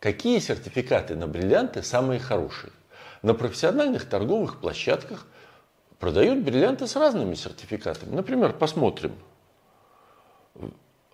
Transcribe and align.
какие 0.00 0.38
сертификаты 0.38 1.16
на 1.16 1.26
бриллианты 1.26 1.82
самые 1.82 2.20
хорошие. 2.20 2.72
На 3.22 3.34
профессиональных 3.34 4.08
торговых 4.08 4.60
площадках 4.60 5.26
продают 5.98 6.44
бриллианты 6.44 6.86
с 6.86 6.96
разными 6.96 7.34
сертификатами. 7.34 8.14
Например, 8.14 8.52
посмотрим. 8.52 9.16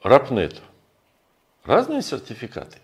Рапнет. 0.02 0.60
Разные 1.64 2.02
сертификаты. 2.02 2.78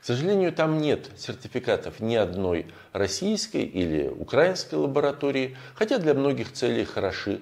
К 0.00 0.04
сожалению, 0.04 0.52
там 0.52 0.78
нет 0.78 1.10
сертификатов 1.16 2.00
ни 2.00 2.16
одной 2.16 2.66
российской 2.92 3.62
или 3.62 4.08
украинской 4.08 4.76
лаборатории, 4.76 5.56
хотя 5.74 5.98
для 5.98 6.14
многих 6.14 6.52
целей 6.52 6.84
хороши 6.84 7.40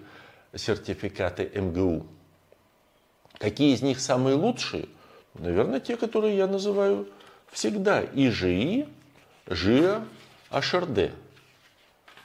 сертификаты 0.54 1.50
МГУ. 1.54 2.06
Какие 3.38 3.74
из 3.74 3.80
них 3.80 4.00
самые 4.00 4.34
лучшие? 4.34 4.88
Наверное, 5.34 5.78
те, 5.78 5.96
которые 5.96 6.36
я 6.36 6.48
называю 6.48 7.08
всегда. 7.50 8.02
ИЖИ, 8.02 8.88
ЖИА, 9.48 10.04
HRD. 10.50 11.12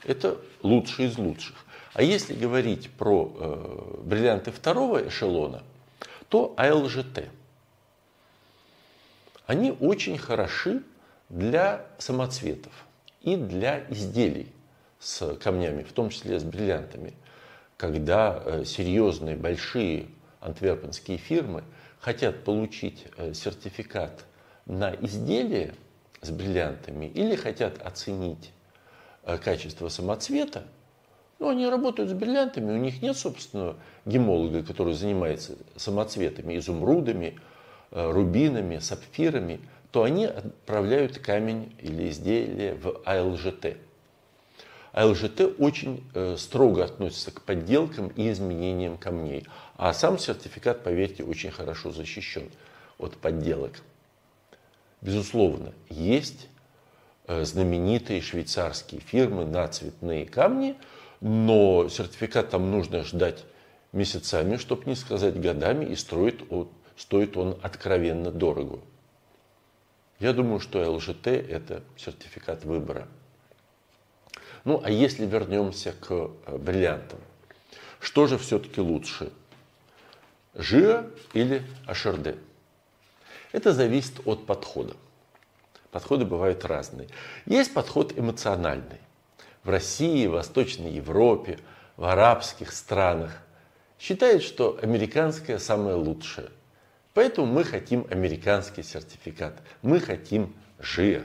Это 0.04 0.38
лучшие 0.62 1.08
из 1.08 1.18
лучших. 1.18 1.56
А 1.94 2.02
если 2.02 2.34
говорить 2.34 2.90
про 2.90 3.32
э, 3.34 4.00
бриллианты 4.02 4.50
второго 4.50 5.08
эшелона, 5.08 5.62
то 6.28 6.54
АЛЖТ– 6.56 7.28
они 9.46 9.72
очень 9.72 10.16
хороши 10.16 10.82
для 11.28 11.86
самоцветов 11.98 12.72
и 13.20 13.36
для 13.36 13.84
изделий 13.90 14.52
с 14.98 15.34
камнями, 15.36 15.82
в 15.82 15.92
том 15.92 16.10
числе 16.10 16.40
с 16.40 16.44
бриллиантами. 16.44 17.12
Когда 17.76 18.42
э, 18.42 18.64
серьезные, 18.64 19.36
большие 19.36 20.06
антверпенские 20.40 21.18
фирмы 21.18 21.64
хотят 22.00 22.44
получить 22.44 23.04
э, 23.16 23.34
сертификат 23.34 24.24
на 24.66 24.94
изделие 24.94 25.74
с 26.20 26.30
бриллиантами 26.30 27.06
или 27.06 27.36
хотят 27.36 27.80
оценить 27.82 28.52
э, 29.24 29.38
качество 29.38 29.88
самоцвета, 29.88 30.64
ну, 31.38 31.48
они 31.48 31.68
работают 31.68 32.10
с 32.10 32.12
бриллиантами, 32.14 32.72
у 32.72 32.76
них 32.76 33.02
нет 33.02 33.16
собственного 33.16 33.76
гемолога, 34.06 34.62
который 34.62 34.94
занимается 34.94 35.56
самоцветами, 35.76 36.56
изумрудами, 36.56 37.38
Э, 37.96 38.10
рубинами, 38.10 38.80
сапфирами, 38.80 39.60
то 39.92 40.02
они 40.02 40.24
отправляют 40.24 41.18
камень 41.20 41.76
или 41.78 42.10
изделие 42.10 42.74
в 42.74 43.00
АЛЖТ. 43.04 43.76
АЛЖТ 44.92 45.54
очень 45.60 46.02
э, 46.12 46.34
строго 46.36 46.82
относится 46.82 47.30
к 47.30 47.42
подделкам 47.42 48.08
и 48.08 48.32
изменениям 48.32 48.98
камней. 48.98 49.46
А 49.76 49.92
сам 49.92 50.18
сертификат, 50.18 50.82
поверьте, 50.82 51.22
очень 51.22 51.52
хорошо 51.52 51.92
защищен 51.92 52.50
от 52.98 53.16
подделок. 53.16 53.74
Безусловно, 55.04 55.72
есть 55.88 56.48
э, 57.28 57.44
знаменитые 57.44 58.20
швейцарские 58.20 59.00
фирмы 59.00 59.44
на 59.44 59.68
цветные 59.68 60.26
камни, 60.26 60.76
но 61.20 61.88
сертификат 61.88 62.50
там 62.50 62.70
нужно 62.72 63.04
ждать 63.04 63.44
месяцами, 63.92 64.56
чтобы 64.56 64.84
не 64.86 64.96
сказать 64.96 65.40
годами, 65.40 65.84
и 65.84 65.94
строит 65.94 66.50
от 66.50 66.68
стоит 66.96 67.36
он 67.36 67.58
откровенно 67.62 68.30
дорого. 68.30 68.80
Я 70.20 70.32
думаю, 70.32 70.60
что 70.60 70.90
ЛЖТ– 70.90 71.26
это 71.26 71.82
сертификат 71.96 72.64
выбора. 72.64 73.08
Ну, 74.64 74.80
а 74.82 74.90
если 74.90 75.26
вернемся 75.26 75.92
к 75.92 76.10
э, 76.10 76.56
бриллиантам, 76.56 77.18
что 78.00 78.26
же 78.26 78.38
все-таки 78.38 78.80
лучше? 78.80 79.32
ЖИА 80.54 81.10
или 81.34 81.62
HRD? 81.86 82.38
Это 83.54 83.72
зависит 83.72 84.20
от 84.26 84.44
подхода. 84.44 84.94
Подходы 85.90 86.26
бывают 86.26 86.64
разные. 86.66 87.08
Есть 87.46 87.72
подход 87.72 88.12
эмоциональный. 88.18 89.00
В 89.62 89.70
России, 89.70 90.26
в 90.26 90.32
Восточной 90.32 90.90
Европе, 90.90 91.58
в 91.96 92.04
арабских 92.04 92.72
странах 92.72 93.38
считают, 93.98 94.42
что 94.42 94.78
американское 94.82 95.58
самое 95.58 95.96
лучшее– 95.96 96.50
Поэтому 97.14 97.46
мы 97.46 97.62
хотим 97.64 98.06
американский 98.10 98.82
сертификат. 98.82 99.54
Мы 99.82 100.00
хотим 100.00 100.52
ЖИА. 100.80 101.22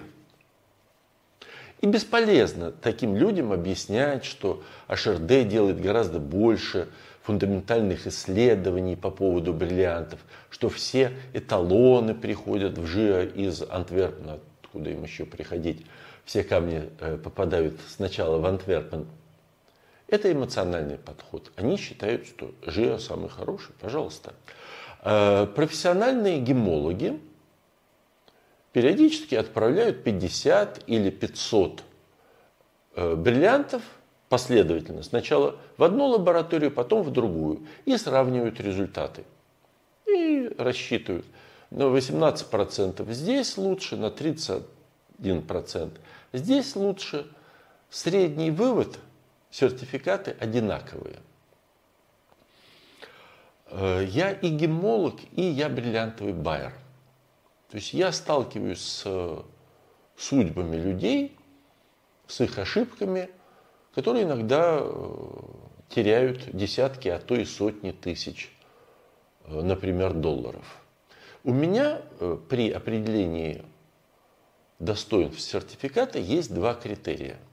И 1.81 1.87
бесполезно 1.87 2.71
таким 2.71 3.15
людям 3.15 3.51
объяснять, 3.51 4.23
что 4.23 4.63
HRD 4.87 5.45
делает 5.45 5.81
гораздо 5.81 6.19
больше 6.19 6.89
фундаментальных 7.29 8.07
исследований 8.07 8.95
по 8.95 9.11
поводу 9.11 9.53
бриллиантов, 9.53 10.19
что 10.49 10.67
все 10.67 11.11
эталоны 11.33 12.15
приходят 12.15 12.79
в 12.79 12.87
ЖИА 12.87 13.25
из 13.25 13.61
Антверпена, 13.61 14.39
откуда 14.63 14.89
им 14.89 15.03
еще 15.03 15.25
приходить. 15.25 15.85
Все 16.25 16.43
камни 16.43 16.89
э, 16.99 17.19
попадают 17.23 17.79
сначала 17.87 18.39
в 18.39 18.45
Антверпен. 18.47 19.05
Это 20.07 20.31
эмоциональный 20.31 20.97
подход. 20.97 21.51
Они 21.55 21.77
считают, 21.77 22.25
что 22.25 22.49
ЖИА 22.65 22.97
самый 22.97 23.29
хороший. 23.29 23.73
Пожалуйста. 23.79 24.33
Э, 25.03 25.45
профессиональные 25.45 26.39
гемологи 26.39 27.19
периодически 28.73 29.35
отправляют 29.35 30.03
50 30.03 30.81
или 30.87 31.11
500 31.11 31.83
э, 32.95 33.15
бриллиантов 33.15 33.83
последовательно. 34.29 35.03
Сначала 35.03 35.57
в 35.77 35.83
одну 35.83 36.05
лабораторию, 36.05 36.71
потом 36.71 37.03
в 37.03 37.11
другую. 37.11 37.67
И 37.85 37.97
сравнивают 37.97 38.59
результаты. 38.59 39.23
И 40.07 40.53
рассчитывают. 40.57 41.25
На 41.71 41.83
18% 41.83 43.11
здесь 43.11 43.57
лучше, 43.57 43.95
на 43.97 44.07
31% 44.07 45.91
здесь 46.33 46.75
лучше. 46.75 47.27
Средний 47.89 48.51
вывод– 48.51 48.99
сертификаты 49.49 50.35
одинаковые. 50.39 51.17
Э, 53.65 54.05
я 54.07 54.31
и 54.31 54.49
гемолог, 54.49 55.19
и 55.31 55.41
я 55.41 55.69
бриллиантовый 55.69 56.33
байер. 56.33 56.73
То 57.69 57.77
есть 57.77 57.93
я 57.93 58.11
сталкиваюсь 58.11 58.81
с 58.81 59.03
э, 59.05 59.41
судьбами 60.17 60.75
людей, 60.75 61.37
с 62.27 62.41
их 62.41 62.57
ошибками, 62.57 63.29
которые 64.01 64.25
иногда 64.25 64.79
э, 64.81 64.93
теряют 65.89 66.55
десятки, 66.55 67.09
а 67.09 67.19
то 67.19 67.35
и 67.35 67.45
сотни 67.45 67.91
тысяч, 67.91 68.51
например, 69.47 70.13
долларов. 70.13 70.65
У 71.43 71.53
меня 71.53 72.01
при 72.49 72.71
определении 72.71 73.63
достоинств 74.79 75.41
сертификата 75.41 76.19
есть 76.19 76.53
два 76.53 76.73
критерия– 76.73 77.37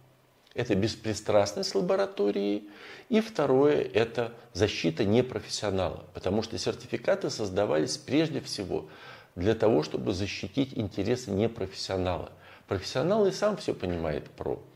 это 0.56 0.75
беспристрастность 0.75 1.75
лаборатории. 1.75 2.65
И 3.11 3.21
второе– 3.21 3.83
это 3.95 4.33
защита 4.55 5.05
непрофессионала. 5.05 6.06
Потому 6.15 6.43
что 6.43 6.56
сертификаты 6.56 7.29
создавались 7.29 7.99
прежде 7.99 8.41
всего 8.41 8.89
для 9.35 9.55
того, 9.55 9.83
чтобы 9.83 10.15
защитить 10.15 10.73
интересы 10.75 11.31
непрофессионала. 11.31 12.31
Профессионал 12.69 13.27
и 13.27 13.33
сам 13.33 13.59
все 13.59 13.75
понимает 13.75 14.31
про 14.31 14.55
э, 14.55 14.75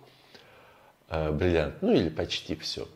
бриллиант, 1.11 1.83
ну 1.83 1.93
или 1.93 2.09
почти 2.09 2.55
все. 2.57 2.89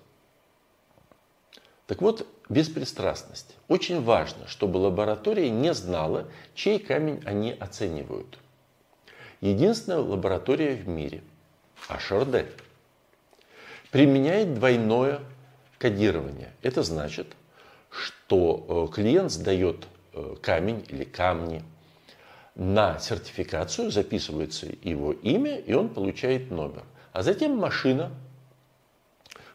Так 1.86 2.00
вот, 2.00 2.26
беспристрастность. 2.48 3.56
Очень 3.68 4.02
важно, 4.02 4.46
чтобы 4.48 4.78
лаборатория 4.78 5.50
не 5.50 5.74
знала, 5.74 6.28
чей 6.54 6.78
камень 6.78 7.22
они 7.26 7.52
оценивают. 7.52 8.38
Единственная 9.40 9.98
лаборатория 9.98 10.74
в 10.74 10.88
мире– 10.88 11.22
HRD– 11.88 12.48
применяет 13.94 14.54
двойное 14.54 15.20
кодирование. 15.78 16.52
Это 16.62 16.82
значит, 16.82 17.28
что 17.90 18.88
э, 18.90 18.92
клиент 18.92 19.30
сдает 19.30 19.86
э, 20.12 20.34
камень 20.42 20.84
или 20.88 21.04
камни 21.04 21.62
на 22.56 22.98
сертификацию, 22.98 23.92
записывается 23.92 24.66
его 24.82 25.12
имя, 25.12 25.60
и 25.60 25.74
он 25.74 25.90
получает 25.90 26.50
номер. 26.50 26.82
А 27.14 27.22
затем 27.22 27.56
машина 27.56 28.10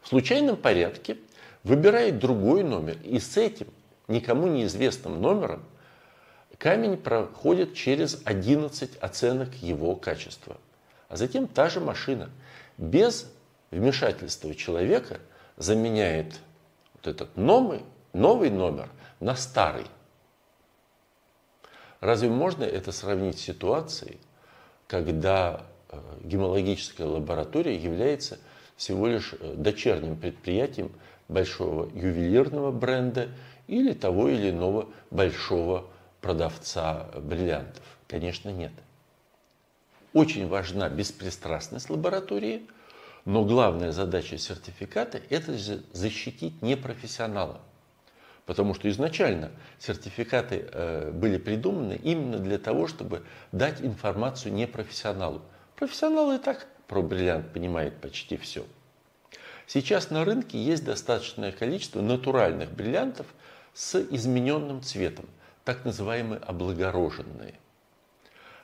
в 0.02 0.08
случайном 0.08 0.56
порядке 0.56 1.18
выбирает 1.64 2.18
другой 2.18 2.64
номер, 2.64 2.98
и 3.04 3.20
с 3.20 3.36
этим 3.36 3.68
никому 4.08 4.48
неизвестным 4.48 5.22
номером 5.22 5.66
камень 6.58 6.96
проходит 6.96 7.74
через 7.74 8.22
11 8.24 8.96
оценок 9.02 9.54
его 9.56 9.98
качества. 9.98 10.56
А 11.10 11.18
затем 11.18 11.48
та 11.48 11.68
же 11.68 11.82
машина 11.82 12.30
без 12.78 13.30
вмешательство 13.72 14.56
человека 14.56 15.20
заменяет 15.58 16.40
вот 16.94 17.08
этот 17.08 17.36
новый, 17.36 17.84
новый 18.14 18.52
номер 18.52 18.88
на 19.20 19.36
старый. 19.36 19.88
Разве 22.00 22.30
можно 22.30 22.64
это 22.64 22.94
сравнить 22.94 23.38
с 23.38 23.42
ситуацией, 23.42 24.18
когда 24.88 25.66
гемологическая 26.24 27.08
лаборатория 27.08 27.76
является 27.76 28.40
всего 28.76 29.08
лишь 29.08 29.34
э, 29.40 29.56
дочерним 29.56 30.16
предприятием 30.18 30.92
большого 31.28 31.90
ювелирного 31.94 32.72
бренда 32.72 33.30
или 33.68 33.94
того 33.94 34.30
или 34.30 34.50
иного 34.50 34.88
большого 35.12 35.88
продавца 36.22 37.10
бриллиантов? 37.18 37.84
Конечно, 38.08 38.50
нет. 38.50 38.72
очень 40.14 40.48
важна 40.48 40.90
беспристрастность 40.90 41.90
лаборатории, 41.90 42.68
но 43.26 43.46
главная 43.46 43.92
задача 43.92 44.38
сертификата– 44.38 45.22
это 45.30 45.56
защитить 45.94 46.62
непрофессионала. 46.62 47.62
Потому 48.46 48.74
что 48.74 48.90
изначально 48.90 49.52
сертификаты 49.78 50.68
э, 50.72 51.12
были 51.12 51.38
придуманы 51.38 52.00
именно 52.02 52.40
для 52.40 52.58
того, 52.58 52.88
чтобы 52.88 53.24
дать 53.52 53.82
информацию 53.82 54.54
непрофессионалу. 54.54 55.44
Профессионал 55.80 56.34
и 56.34 56.38
так 56.38 56.68
про 56.88 57.02
бриллиант 57.02 57.54
понимает 57.54 58.02
почти 58.02 58.36
все. 58.36 58.66
Сейчас 59.66 60.10
на 60.10 60.26
рынке 60.26 60.62
есть 60.62 60.84
достаточное 60.84 61.54
количество 61.54 62.02
натуральных 62.02 62.70
бриллиантов 62.70 63.28
с 63.74 63.98
измененным 63.98 64.82
цветом, 64.82 65.26
так 65.64 65.86
называемые 65.86 66.42
облагороженные. 66.42 67.58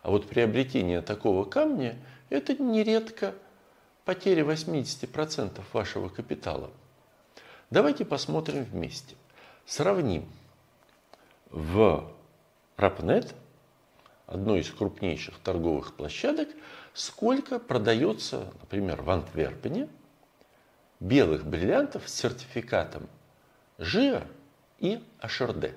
А 0.02 0.12
вот 0.12 0.28
приобретение 0.28 1.02
такого 1.02 1.46
камня– 1.46 1.96
это 2.30 2.62
нередко 2.62 3.34
потеря 4.04 4.44
80% 4.44 5.62
вашего 5.72 6.10
капитала. 6.10 6.70
Давайте 7.70 8.04
посмотрим 8.04 8.66
вместе. 8.66 9.16
Сравним 9.66 10.30
в 11.50 12.12
Рапнет, 12.76 13.34
одной 14.28 14.62
из 14.62 14.70
крупнейших 14.72 15.38
торговых 15.40 15.96
площадок, 15.96 16.50
сколько 16.94 17.60
продается, 17.60 18.52
например, 18.62 19.02
в 19.02 19.10
Антверпене 19.10 19.90
белых 21.00 21.46
бриллиантов 21.46 22.08
с 22.08 22.14
сертификатом 22.14 23.08
ЖИА 23.78 24.28
и 24.80 25.04
HRD. 25.20 25.76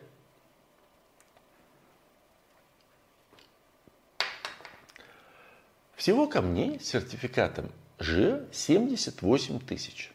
Всего 5.96 6.28
камней 6.28 6.78
с 6.80 6.86
сертификатом 6.88 7.70
ЖИА 7.98 8.46
78 8.52 9.58
тысяч. 9.60 10.12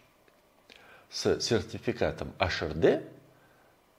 С 1.10 1.40
сертификатом 1.42 2.34
HRD 2.40 3.06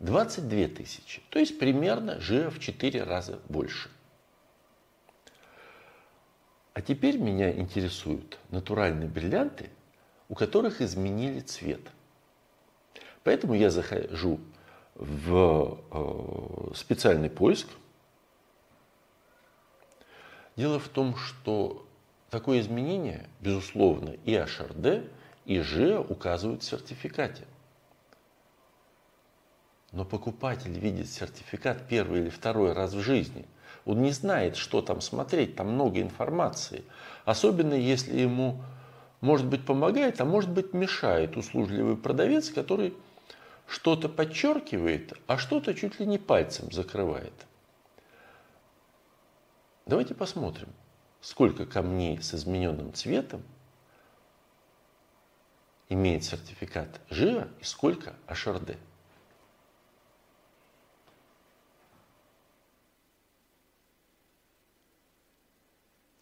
22 0.01 0.69
тысячи. 0.69 1.23
То 1.31 1.39
есть 1.39 1.59
примерно 1.59 2.19
ЖИА 2.21 2.51
в 2.51 2.59
4 2.59 3.05
раза 3.05 3.39
больше. 3.49 3.91
А 6.75 6.83
теперь 6.83 7.19
меня 7.19 7.53
интересуют 7.53 8.39
натуральные 8.51 9.09
бриллианты, 9.09 9.71
у 10.29 10.35
которых 10.35 10.81
изменили 10.81 11.41
цвет. 11.41 11.81
Поэтому 13.23 13.55
я 13.55 13.71
захожу 13.71 14.41
в 14.97 15.79
э, 15.91 16.75
специальный 16.75 17.31
поиск. 17.31 17.69
Дело 20.57 20.79
в 20.81 20.89
том, 20.89 21.17
что 21.17 21.87
такое 22.29 22.61
изменение, 22.61 23.29
безусловно, 23.41 24.11
и 24.25 24.33
HRD, 24.33 25.09
и 25.45 25.61
ЖИА 25.61 26.01
указывают 26.01 26.63
в 26.63 26.67
сертификате. 26.67 27.45
Но 29.93 30.05
покупатель 30.05 30.77
видит 30.77 31.09
сертификат 31.09 31.87
первый 31.87 32.23
или 32.23 32.31
второй 32.31 32.73
раз 32.73 32.95
в 32.95 33.01
жизни. 33.01 33.47
Он 33.85 34.03
не 34.03 34.13
знает, 34.13 34.57
что 34.57 34.81
там 34.81 35.01
смотреть, 35.01 35.57
там 35.57 35.73
много 35.73 36.01
информации. 36.01 36.85
Особенно 37.25 37.75
если 37.75 38.19
ему, 38.19 38.63
может 39.21 39.47
быть, 39.47 39.65
помогает, 39.65 40.21
а 40.21 40.25
может 40.25 40.51
быть, 40.51 40.73
мешает 40.73 41.37
услужливый 41.37 41.97
продавец, 41.97 42.51
который 42.51 42.95
что-то 43.67 44.09
подчеркивает, 44.09 45.13
а 45.27 45.37
что-то 45.39 45.75
чуть 45.75 46.01
ли 46.01 46.07
не 46.07 46.19
пальцем 46.19 46.71
закрывает. 46.73 47.35
Давайте 49.87 50.15
посмотрим, 50.15 50.69
сколько 51.21 51.67
камней 51.67 52.21
с 52.23 52.35
измененным 52.35 52.95
цветом 52.95 53.43
имеет 55.91 56.25
сертификат 56.25 57.01
ЖИА 57.11 57.49
и 57.61 57.65
сколько 57.65 58.15
HRD. 58.27 58.79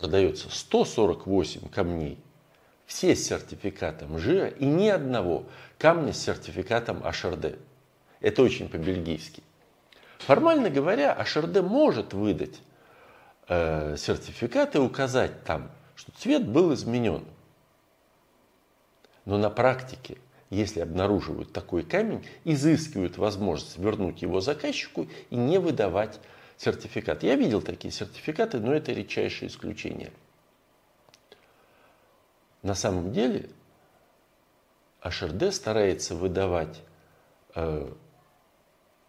Продается 0.02 0.49
148 0.50 1.69
камней, 1.69 2.19
все 2.87 3.14
с 3.14 3.25
сертификатом 3.25 4.19
ЖИА 4.19 4.49
и 4.49 4.64
ни 4.64 4.88
одного 4.88 5.44
камня 5.78 6.12
с 6.12 6.20
сертификатом 6.20 7.04
HRD. 7.04 7.56
Это 8.20 8.43
очень 8.43 8.69
по-бельгийски. 8.69 9.44
Формально 10.19 10.70
говоря, 10.70 11.16
HRD 11.16 11.62
может 11.62 12.14
выдать 12.14 12.60
э, 13.46 13.94
сертификат 13.96 14.75
и 14.75 14.78
указать 14.78 15.44
там, 15.44 15.70
что 15.94 16.10
цвет 16.19 16.49
был 16.49 16.75
изменен. 16.75 17.25
Но 19.25 19.38
на 19.38 19.50
практике, 19.50 20.19
если 20.50 20.81
обнаруживают 20.81 21.52
такой 21.52 21.84
камень, 21.84 22.26
изыскивают 22.43 23.19
возможность 23.19 23.78
вернуть 23.78 24.20
его 24.20 24.40
заказчику 24.40 25.06
и 25.31 25.37
не 25.37 25.58
выдавать 25.58 26.19
сертификат. 26.62 27.25
Я 27.25 27.35
видел 27.35 27.61
такие 27.61 27.93
сертификаты, 27.93 28.61
но 28.61 28.73
это 28.73 28.93
редчайшее 28.93 29.49
исключение. 29.49 30.12
На 32.62 32.76
самом 32.76 33.12
деле 33.12 33.50
HRD 35.03 35.50
старается 35.50 36.14
выдавать 36.14 36.81
э, 37.56 37.93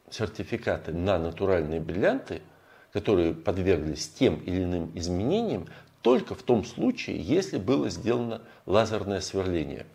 сертификаты 0.10 0.94
на 0.94 1.20
натуральные 1.20 1.80
бриллианты, 1.80 2.42
которые 2.92 3.36
подверглись 3.36 4.10
тем 4.10 4.38
или 4.38 4.64
иным 4.64 4.92
изменениям, 4.98 5.68
только 6.02 6.34
в 6.34 6.42
том 6.42 6.66
случае, 6.66 7.22
если 7.22 7.58
было 7.58 7.90
сделано 7.90 8.42
лазерное 8.66 9.22
сверление. 9.22 9.86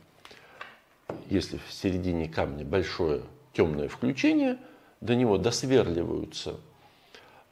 Если 1.26 1.58
в 1.58 1.72
середине 1.72 2.28
камня 2.28 2.64
большое 2.64 3.22
темное 3.52 3.88
включение, 3.88 4.58
до 5.00 5.16
него 5.16 5.38
досверливаются 5.38 6.60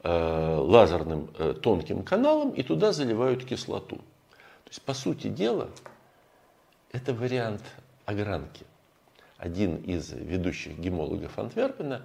лазерным 0.03 1.29
э, 1.37 1.53
тонким 1.53 2.03
каналом 2.03 2.51
и 2.51 2.63
туда 2.63 2.91
заливают 2.93 3.45
кислоту. 3.45 3.97
То 3.97 4.69
есть, 4.69 4.81
по 4.81 4.93
сути 4.93 5.27
дела, 5.27 5.69
это 6.91 7.13
вариант 7.13 7.63
огранки. 8.05 8.65
Один 9.37 9.77
из 9.77 10.11
ведущих 10.11 10.77
гемологов 10.77 11.37
Антверпена 11.37 12.03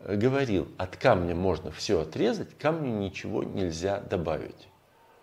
э, 0.00 0.16
говорил, 0.16 0.68
от 0.78 0.96
камня 0.96 1.34
можно 1.34 1.70
все 1.70 2.00
отрезать, 2.00 2.56
камню 2.58 2.98
ничего 2.98 3.44
нельзя 3.44 4.00
добавить. 4.00 4.68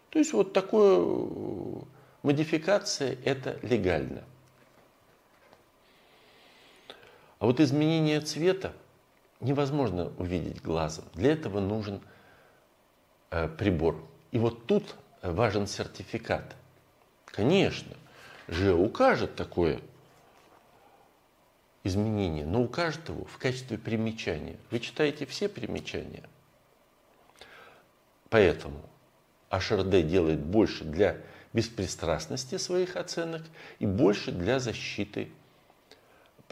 То 0.10 0.20
есть 0.20 0.34
вот 0.34 0.54
такое 0.54 1.84
модификация 2.22 3.18
это 3.24 3.58
легально. 3.62 4.24
А 7.40 7.46
вот 7.46 7.60
изменение 7.60 8.22
цвета 8.22 8.74
невозможно 9.44 10.12
увидеть 10.18 10.62
глазом. 10.62 11.06
Для 11.14 11.34
этого 11.34 11.60
нужен 11.60 12.02
э, 13.30 13.48
прибор. 13.48 14.04
И 14.32 14.40
вот 14.40 14.66
тут 14.66 14.96
важен 15.22 15.68
сертификат. 15.68 16.56
Конечно, 17.26 17.96
же 18.48 18.74
укажет 18.74 19.36
такое 19.36 19.80
изменение, 21.84 22.46
но 22.46 22.62
укажет 22.64 23.10
его 23.10 23.26
в 23.26 23.38
качестве 23.38 23.78
примечания. 23.78 24.58
Вы 24.72 24.80
читаете 24.80 25.26
все 25.26 25.50
примечания. 25.50 26.24
Поэтому 28.30 28.82
HRD 29.50 30.02
делает 30.04 30.40
больше 30.40 30.84
для 30.84 31.18
беспристрастности 31.54 32.58
своих 32.58 32.96
оценок 32.96 33.44
и 33.80 33.86
больше 33.86 34.32
для 34.32 34.60
защиты 34.60 35.32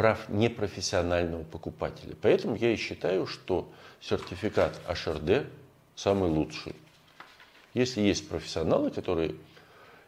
прав 0.02 0.30
непрофессионального 0.30 1.44
покупателя. 1.44 2.16
Поэтому 2.24 2.56
я 2.56 2.72
и 2.72 2.76
считаю, 2.76 3.28
что 3.28 3.72
сертификат 4.00 4.80
HRD 4.88 5.46
самый 5.96 6.28
лучший. 6.28 6.76
Если 7.76 8.02
есть 8.02 8.28
профессионалы, 8.28 8.90
которые 8.90 9.36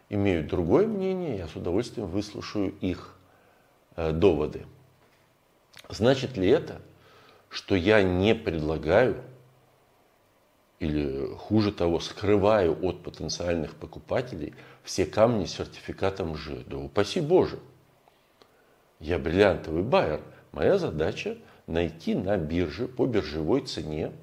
имеют 0.09 0.47
другое 0.47 0.87
мнение, 0.87 1.37
я 1.37 1.47
с 1.47 1.55
удовольствием 1.55 2.07
выслушаю 2.07 2.73
их 2.81 3.15
э, 3.95 4.11
доводы. 4.11 4.65
Значит 5.89 6.37
ли 6.37 6.49
это, 6.49 6.81
что 7.49 7.75
я 7.75 8.01
не 8.01 8.33
предлагаю 8.33 9.23
или 10.79 11.35
хуже 11.35 11.71
того, 11.71 11.99
скрываю 11.99 12.83
от 12.83 13.03
потенциальных 13.03 13.75
покупателей 13.75 14.55
все 14.83 15.05
камни 15.05 15.45
с 15.45 15.51
сертификатом 15.51 16.35
Ж? 16.35 16.63
Да 16.65 16.77
упаси 16.79 17.21
Боже! 17.21 17.59
Я 19.03 19.19
бриллиантовый 19.19 19.83
байер. 19.83 20.21
Моя 20.53 20.77
задача 20.77 21.37
найти 21.67 22.15
на 22.15 22.37
бирже 22.37 22.87
по 22.87 23.05
биржевой 23.05 23.59
цене 23.59 24.13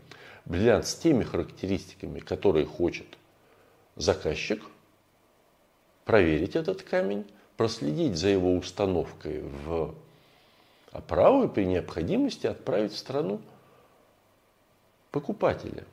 бриллиант 0.47 0.87
с 0.87 0.95
теми 0.95 1.23
характеристиками, 1.23 2.19
которые 2.19 2.65
хочет 2.65 3.07
заказчик, 3.97 4.63
проверить 6.07 6.57
этот 6.57 6.81
камень, 6.81 7.31
проследить 7.59 8.17
за 8.17 8.29
его 8.29 8.55
установкой 8.55 9.43
в 9.43 9.95
оправу 10.93 11.45
и 11.45 11.49
при 11.49 11.67
необходимости 11.67 12.47
отправить 12.47 12.95
в 12.95 12.99
страну 12.99 13.43
покупателя. 15.11 15.85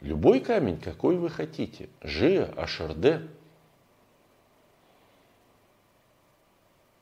Любой 0.00 0.38
камень, 0.38 0.78
какой 0.78 1.16
вы 1.16 1.28
хотите. 1.28 1.88
Жия, 2.02 2.46
HRD. 2.52 3.28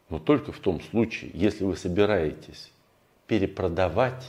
Но 0.08 0.18
только 0.18 0.52
в 0.52 0.58
том 0.60 0.80
случае, 0.80 1.30
если 1.34 1.64
вы 1.64 1.76
собираетесь 1.76 2.70
перепродавать 3.26 4.24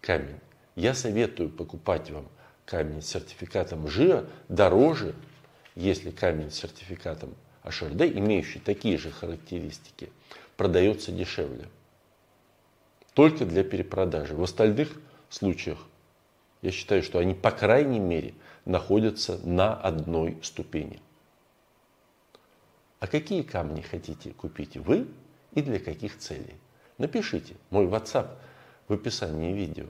камень, 0.00 0.38
я 0.76 0.94
советую 0.94 1.50
покупать 1.50 2.10
вам 2.10 2.28
камень 2.64 3.02
с 3.02 3.06
сертификатом 3.06 3.88
ЖИА 3.88 4.26
дороже, 4.48 5.14
если 5.74 6.10
камень 6.10 6.50
с 6.50 6.56
сертификатом 6.56 7.34
HRD, 7.64 8.18
имеющий 8.18 8.60
такие 8.60 8.98
же 8.98 9.10
характеристики, 9.10 10.10
продается 10.56 11.10
дешевле. 11.10 11.68
Только 13.14 13.44
для 13.44 13.64
перепродажи. 13.64 14.36
В 14.36 14.42
остальных 14.42 14.92
случаях 15.28 15.78
я 16.62 16.70
считаю, 16.70 17.02
что 17.02 17.18
они, 17.18 17.34
по 17.34 17.50
крайней 17.50 17.98
мере, 17.98 18.34
находятся 18.64 19.38
на 19.44 19.74
одной 19.74 20.38
ступени. 20.42 21.00
А 23.00 23.06
какие 23.06 23.42
камни 23.42 23.80
хотите 23.80 24.32
купить 24.32 24.76
вы 24.76 25.06
и 25.52 25.62
для 25.62 25.78
каких 25.78 26.18
целей? 26.18 26.56
Напишите. 26.98 27.56
Мой 27.70 27.86
WhatsApp 27.86 28.30
в 28.88 28.92
описании 28.92 29.52
видео. 29.52 29.86